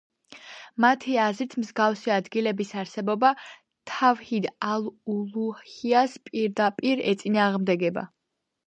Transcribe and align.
მათი 0.85 1.11
აზრით, 1.25 1.51
მსგავსი 1.65 2.13
ადგილების 2.15 2.73
არსებობა 2.85 3.31
თავჰიდ 3.93 4.49
ალ–ულუჰიას 4.73 6.19
პირდაპირ 6.31 7.07
ეწინააღმდეგება. 7.15 8.11